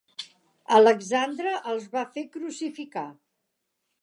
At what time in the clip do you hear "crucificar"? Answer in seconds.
2.39-3.07